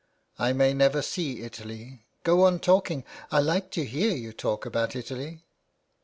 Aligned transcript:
"I 0.39 0.51
may 0.51 0.73
never 0.73 1.03
see 1.03 1.43
Italy. 1.43 2.07
Go 2.23 2.43
on 2.45 2.57
talking. 2.59 3.03
I 3.31 3.39
like 3.39 3.69
to 3.73 3.85
hear 3.85 4.15
you 4.15 4.33
talk 4.33 4.65
about 4.65 4.95
Italy." 4.95 5.43